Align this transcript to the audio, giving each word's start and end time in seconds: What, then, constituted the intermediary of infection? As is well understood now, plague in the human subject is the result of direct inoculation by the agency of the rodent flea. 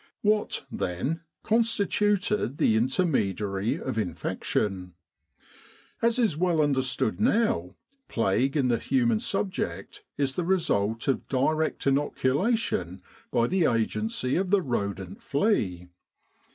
What, 0.23 0.65
then, 0.71 1.21
constituted 1.43 2.57
the 2.57 2.75
intermediary 2.75 3.79
of 3.79 3.99
infection? 3.99 4.95
As 6.01 6.17
is 6.17 6.35
well 6.35 6.59
understood 6.59 7.19
now, 7.21 7.75
plague 8.07 8.57
in 8.57 8.67
the 8.67 8.79
human 8.79 9.19
subject 9.19 10.03
is 10.17 10.33
the 10.33 10.43
result 10.43 11.07
of 11.07 11.27
direct 11.27 11.85
inoculation 11.85 13.03
by 13.29 13.45
the 13.45 13.65
agency 13.65 14.37
of 14.37 14.49
the 14.49 14.63
rodent 14.63 15.21
flea. 15.21 15.87